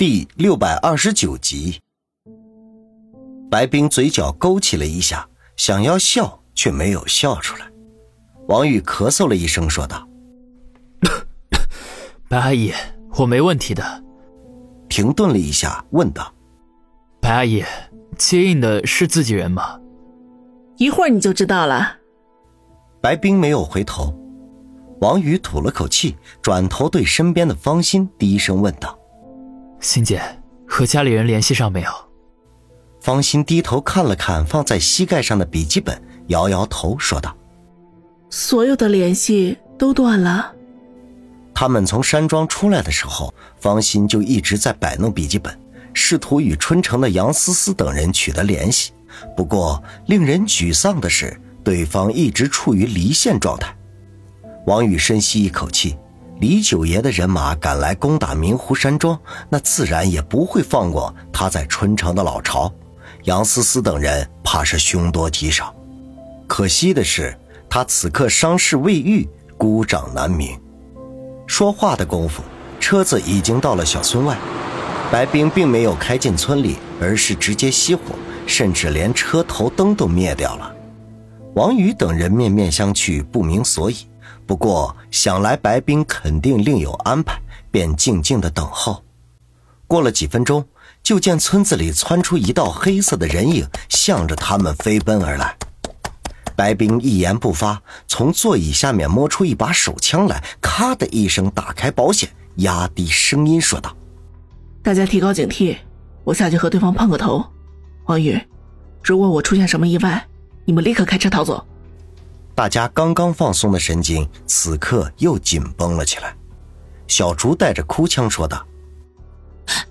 [0.00, 1.78] 第六百二十九集，
[3.50, 7.70] 白冰嘴角勾起了一下，想要笑却没有笑出来。
[8.48, 10.08] 王宇咳嗽了一声，说道
[12.30, 12.72] ：“白阿姨，
[13.18, 14.02] 我没问题的。”
[14.88, 16.32] 停顿了一下，问道
[17.20, 17.62] ：“白阿姨，
[18.16, 19.78] 接应的是自己人吗？”
[20.80, 21.98] 一会儿你就知道了。
[23.02, 24.18] 白冰没有回头，
[25.02, 28.98] 王宇吐了口气，转头对身边的方心低声问道。
[29.80, 30.20] 欣姐
[30.68, 31.90] 和家里人联系上没有？
[33.00, 37.34] 方心低头看了看放在膝盖上的笔记本，摇摇头说道
[38.28, 40.54] ：“所有的联系都断了。”
[41.54, 45.58] 他们从山庄出来的时候，方心就一直在摆弄笔记本，
[45.94, 48.92] 试图与春城的杨思思等人取得联系。
[49.34, 53.74] 不过，令人沮丧的是，对方一直处于离线状态。
[54.66, 55.96] 王宇深吸一口气。
[56.40, 59.18] 李九爷的人马赶来攻打明湖山庄，
[59.50, 62.72] 那自然也不会放过他在春城的老巢。
[63.24, 65.74] 杨思思等人怕是凶多吉少。
[66.46, 67.38] 可惜的是，
[67.68, 70.58] 他此刻伤势未愈，孤掌难鸣。
[71.46, 72.42] 说话的功夫，
[72.80, 74.38] 车子已经到了小村外。
[75.12, 78.00] 白冰并没有开进村里，而是直接熄火，
[78.46, 80.74] 甚至连车头灯都灭掉了。
[81.54, 84.06] 王宇等人面面相觑，不明所以。
[84.50, 89.04] 不过想来白冰肯定另有安排，便静静的等候。
[89.86, 90.66] 过了几分钟，
[91.04, 95.56] 就见村子里窜出一道黑色的人影，向着他们飞奔而来。
[96.56, 103.96] 白冰一言不发，从座椅下面摸出一把手枪来，咔的一声打开保险，压低声音说道
[104.82, 105.76] ：“大家提高警惕，
[106.24, 107.46] 我下去和对方碰个头。
[108.06, 108.36] 王宇，
[109.00, 110.26] 如果我出现什么意外，
[110.64, 111.64] 你们立刻开车逃走。”
[112.54, 116.36] 大家刚刚放松的神经，此刻又紧绷了起来。
[117.06, 118.66] 小竹带着哭腔说道：“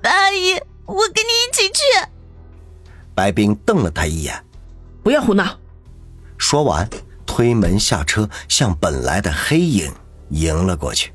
[0.00, 0.54] 白阿姨，
[0.86, 1.82] 我跟你一起去。”
[3.14, 4.42] 白冰瞪了他一眼
[5.02, 5.58] ：“不要胡闹！”
[6.38, 6.88] 说完，
[7.26, 9.92] 推门下车，向本来的黑影
[10.30, 11.12] 迎了过去。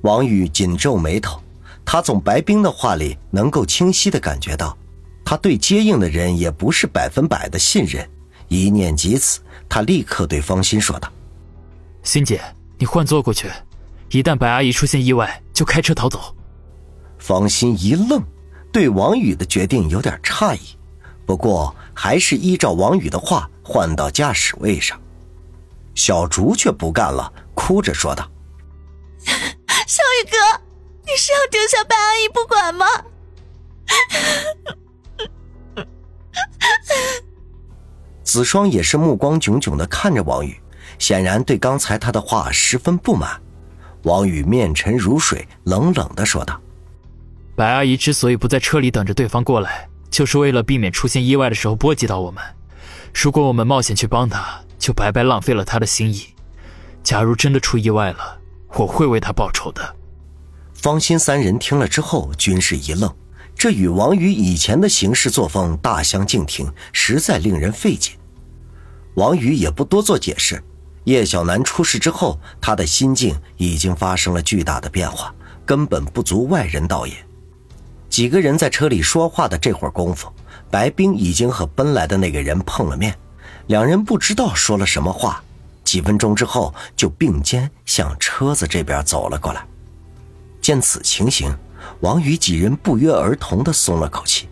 [0.00, 1.40] 王宇紧皱眉头，
[1.84, 4.76] 他从白冰的话里能够清晰的感觉到，
[5.24, 8.08] 他对接应的人也不是百分百的信任。
[8.48, 9.40] 一念及此。
[9.68, 11.12] 他立刻对方心说道
[12.02, 12.40] ：“欣姐，
[12.78, 13.50] 你换座过去，
[14.10, 16.34] 一旦白阿姨出现意外，就开车逃走。”
[17.18, 18.22] 方心一愣，
[18.72, 20.60] 对王宇的决定有点诧异，
[21.26, 24.98] 不过还是依照王宇的话换到驾驶位上。
[25.94, 28.30] 小竹却不干了，哭着说道
[29.86, 30.62] ：“小宇哥，
[31.04, 32.86] 你是要丢下白阿姨不管吗？”
[38.28, 40.54] 子双也是目光炯炯的看着王宇，
[40.98, 43.40] 显然对刚才他的话十分不满。
[44.02, 46.60] 王宇面沉如水，冷冷的说道
[47.56, 52.44] ：“白阿姨之所以不在车里等着对方过来，就是为了避免出现意外的时候波及到我们。
[53.14, 56.26] 如果我们冒险去帮她，就白白浪费了她的心意。
[57.02, 58.38] 假如真的出意外了，
[58.74, 59.96] 我会为她报仇的。”
[60.76, 63.10] 方心三人听了之后均是一愣，
[63.56, 68.12] 这与王宇以前的行事作风大相径庭，实在令人费解。
[69.14, 70.62] 王宇也不多做解释。
[71.04, 77.14] 叶小楠出事之后，他的心境已经发生了巨大的变化，根本不足外人道也。
[78.10, 80.30] 几个人在车里说话的这会儿功夫，
[80.70, 83.16] 白冰已经和奔来的那个人碰了面，
[83.68, 85.42] 两人不知道说了什么话。
[85.82, 89.66] 几分钟之后，就并肩向车子这边走了过来。
[90.60, 91.50] 见此情形，
[92.00, 94.46] 王宇几人不约而同地松了口气。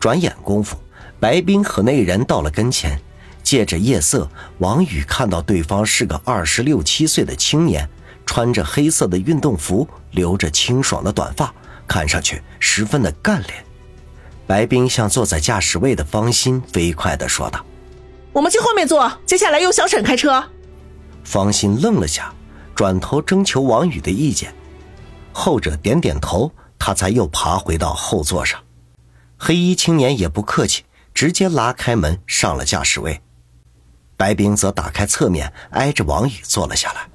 [0.00, 0.76] 转眼功夫，
[1.20, 3.00] 白冰和那人到了跟前。
[3.42, 4.28] 借着夜色，
[4.58, 7.88] 王宇看到对方是个二十六七岁的青年，
[8.24, 11.52] 穿着黑色的运动服，留着清爽的短发，
[11.86, 13.64] 看上去十分的干练。
[14.46, 17.64] 白冰向坐在驾驶位的方心飞快地说道
[18.32, 20.44] ：“我们去后面坐，接下来由小沈开车。”
[21.22, 22.32] 方心愣了下，
[22.74, 24.52] 转头征求王宇的意见。
[25.32, 28.60] 后者点点头，他才又爬回到后座上。
[29.36, 30.82] 黑衣青年也不客气，
[31.14, 33.20] 直接拉开门上了驾驶位。
[34.20, 37.08] 白冰则打开侧面，挨着王宇坐了下来。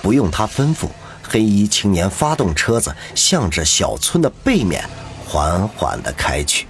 [0.00, 0.88] 不用他吩咐，
[1.22, 4.82] 黑衣青年发动车子，向着小村的背面
[5.22, 6.66] 缓缓地开去。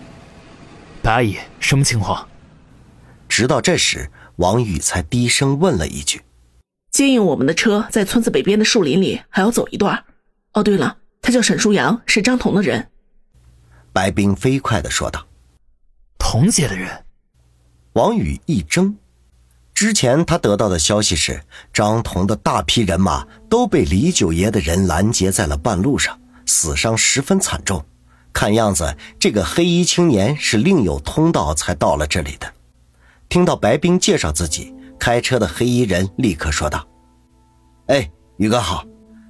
[1.03, 2.27] 白阿姨，什么情况？
[3.29, 6.23] 直到这时，王宇才低声问了一句
[6.91, 10.03] ：“接应我们的车在村子北边的树林里，还要走一段。
[10.55, 12.91] 哦，对了，他叫沈舒阳，是张彤的人。”
[13.94, 15.25] 白冰飞快地说道
[16.19, 17.05] ：“彤姐的人。”
[17.94, 18.97] 王宇一怔。
[19.76, 21.38] 之前他得到的消息是，
[21.70, 27.84] 张彤的大批人马都被李九爷的人拦截在了半路上，死伤十分惨重。
[28.32, 32.50] 看样子这个黑衣青年是另有通道才到了这里的。
[33.28, 36.82] 听到白冰介绍自己，开车的黑衣人立刻说道
[37.88, 38.82] ：“哎，宇哥好，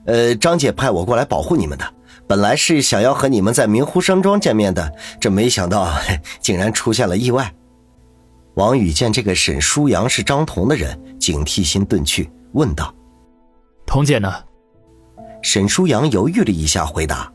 [0.06, 1.94] 呃，张姐派我过来保护你们的。
[2.28, 5.92] 本来是想要和你们在明湖山庄见面的，这没想到
[6.40, 7.52] 竟然出现了意外。”
[8.56, 12.92] 王宇见这个沈舒阳是张彤的人，警惕心顿去，问道
[13.86, 14.32] ：“彤姐呢？”
[15.42, 17.30] 沈舒阳犹豫了一下，回答：“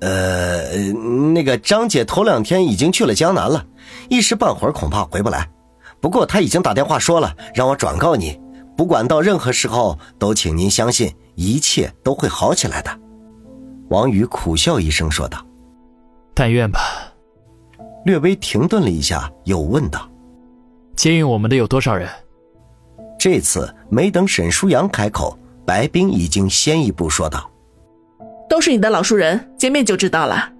[0.00, 0.92] 呃，
[1.32, 3.66] 那个张姐头两天已经去了江南了，
[4.10, 5.48] 一时半会儿恐怕回不来。
[6.02, 8.38] 不过她已经打电话说了，让我转告你，
[8.76, 12.90] 不管到任何时候，都请您相信，一切都会好起来的。”
[13.88, 15.42] 王宇苦笑一声说道
[16.36, 16.78] ：“但愿吧。”
[18.04, 20.06] 略微停顿了一下，又问道。
[20.96, 22.08] 接应我们的有多少人？
[23.18, 27.50] 这次没等沈舒阳开口，白冰已经先一步说道
[28.48, 30.50] ：“都是你的老熟人，见面就知道了。”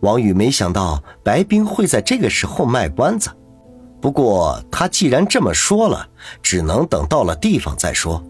[0.00, 3.30] 王宇没想到白冰会在这个时候卖关子，
[4.00, 6.06] 不过他既然这么说了，
[6.42, 8.22] 只能等到了地方再说。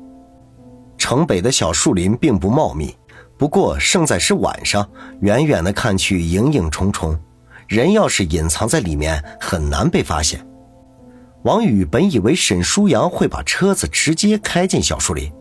[0.96, 2.96] 城北的小树林并不茂密，
[3.36, 4.88] 不过胜在是晚上，
[5.20, 7.18] 远远的看去影影重重，
[7.66, 10.44] 人要是隐藏在里面，很难被发现。
[11.42, 15.32] 王宇本以为沈舒阳会把车子直接开进小树林，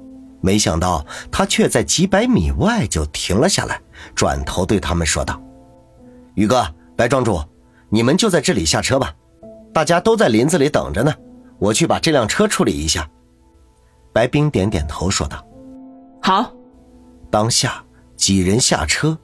[0.41, 3.81] 没想到他却在几百米外就停了下来，
[4.13, 5.41] 转头对他们说道
[6.35, 6.65] ：“宇哥，
[6.95, 7.41] 白庄主，
[7.89, 9.13] 你们就在这里下车吧，
[9.73, 11.13] 大家都在林子里等着呢，
[11.57, 13.09] 我去把这辆车处理一下。”
[14.13, 15.45] 白冰点点头说道
[16.21, 16.53] ：“好。”
[17.29, 17.83] 当下
[18.15, 19.17] 几人下车，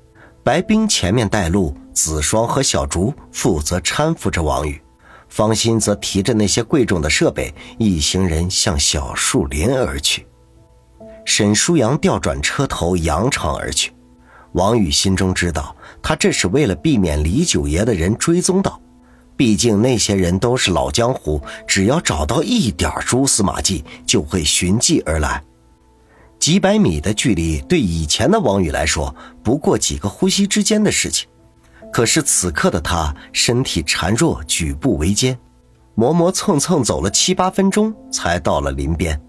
[0.43, 4.82] 白冰前面带路，子双和小竹负责搀扶着王宇。
[5.33, 10.27] 方心则提着那些贵重的设备，一行人向小树林而去。
[11.25, 13.91] 沈舒阳调转车头，扬长而去。
[14.51, 18.79] 王宇心中知道，他这是为了避免李九爷的人追踪到。
[19.35, 25.43] 毕竟那些人都是老江湖，只要找到一点蛛丝马迹，就会寻迹而来。
[26.37, 31.27] 几百米的距离，对以前的王宇来说，不过几个呼吸之间的事情。
[31.93, 35.37] 可是此刻的他身体孱弱，举步维艰，
[35.93, 39.21] 磨磨蹭蹭走了七八分钟，才到了林边。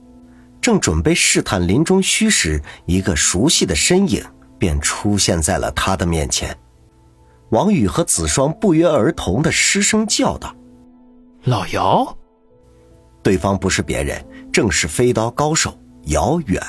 [0.63, 4.25] 正准备试探林中虚时，一个熟悉的身影
[4.59, 6.57] 便出现在了他的面前。
[7.51, 10.57] 王宇和子双不约而同的失声叫道
[11.45, 12.17] ：“老姚！”
[13.23, 16.63] 对方不是别人，正是飞刀高手姚远。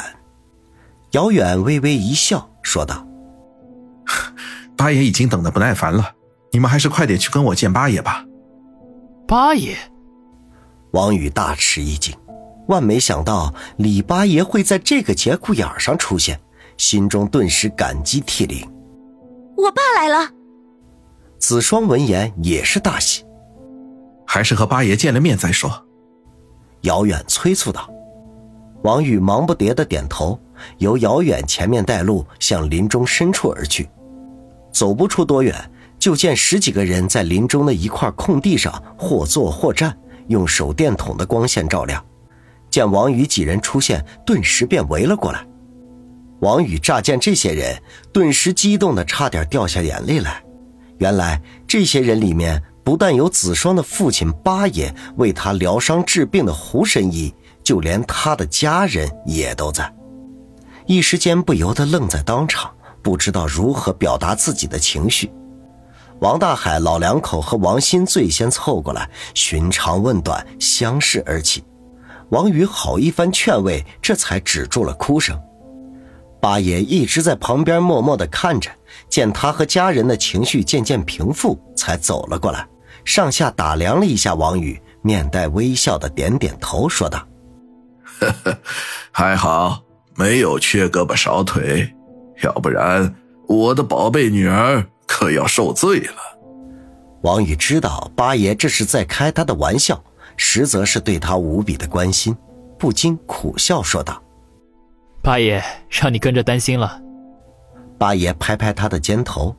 [1.12, 3.08] 姚远微微一笑，说道。
[4.78, 6.12] 八爷已经等得不耐烦了，
[6.52, 8.26] 你们还是快点去跟我见八爷吧。
[9.28, 9.76] 八爷，
[10.92, 12.16] 王宇大吃一惊，
[12.68, 16.40] 万没想到李八爷会在这个节骨眼上出现，
[16.78, 18.68] 心中顿时感激涕零。
[19.58, 20.30] 我爸来了。
[21.40, 23.24] 子双闻言也是大喜，
[24.28, 25.86] 还是和八爷见了面再说。
[26.82, 27.90] 姚远催促道。
[28.84, 30.40] 王宇忙不迭的点头，
[30.78, 33.90] 由姚远前面带路，向林中深处而去。
[34.76, 35.56] 走不出多远，
[35.98, 42.04] 就见十几个人在林中的一块空地上或坐或站，用手电筒的光线照亮。
[42.70, 45.48] 见王宇几人出现，顿时便围了过来。
[46.42, 47.82] 王宇乍见这些人，
[48.12, 50.44] 顿时激动的差点掉下眼泪来。
[50.98, 59.90] 原来这些人里面，不但有子双的父亲八爷为他疗伤治病的胡神医，就连他的家人也都在。
[60.86, 62.70] 一时间不由得愣在当场。
[63.06, 65.32] 不知道如何表达自己的情绪，
[66.22, 71.64] 王大海老两口和王鑫最先凑过来，寻长问短，相视而泣。
[72.30, 75.40] 王宇好一番劝慰，这才止住了哭声。
[76.42, 78.72] 八爷一直在旁边默默的看着，
[79.08, 82.68] 见他和家人的情绪渐渐平复，才走了过来，
[83.04, 87.24] 上下打量了一下王宇，面带微笑的点点头，说道
[88.20, 88.58] ：“呵呵，
[89.12, 89.84] 还好
[90.16, 91.88] 没有缺胳膊少腿。”
[92.44, 93.16] 要不然，
[93.48, 96.16] 我的宝贝女儿可要受罪了。
[97.22, 100.04] 王宇知道八爷这是在开他的玩笑，
[100.38, 102.36] 实则是对他无比的关心，
[102.78, 104.22] 不禁苦笑说道
[105.24, 107.02] ：“八爷让你跟着担心了。”
[107.98, 109.56] 八爷拍拍他的肩头：“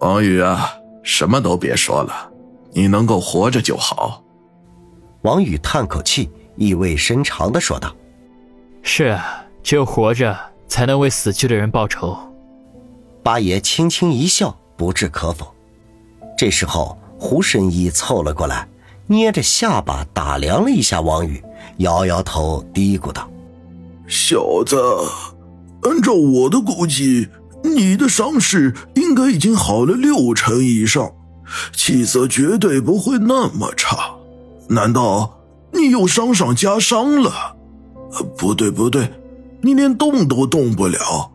[0.00, 0.70] 王宇啊，
[1.02, 2.30] 什么都别说了，
[2.72, 4.22] 你能够活着就好。”
[5.22, 7.94] 王宇叹口气，意味深长的说道
[8.82, 10.38] ：“是啊，只有活着。”
[10.74, 12.18] 才能为死去的人报仇。
[13.22, 15.46] 八爷轻轻一笑，不置可否。
[16.36, 18.66] 这时候，胡神医凑了过来，
[19.06, 21.40] 捏着下巴打量了一下王宇，
[21.76, 23.30] 摇摇头，嘀咕道
[24.08, 24.76] ：“小子，
[25.82, 27.28] 按照我的估计，
[27.62, 31.12] 你的伤势应该已经好了六成以上，
[31.72, 34.16] 气色绝对不会那么差。
[34.68, 35.38] 难道
[35.72, 37.54] 你又伤上加伤了？
[38.36, 39.08] 不对，不对，
[39.64, 41.32] 你连动都动不了。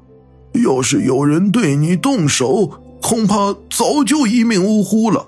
[0.63, 2.69] 要是有人对你动手，
[3.01, 5.27] 恐怕早就一命呜呼了。